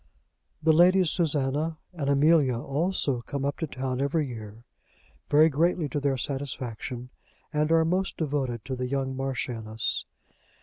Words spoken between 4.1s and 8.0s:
year, very greatly to their satisfaction, and are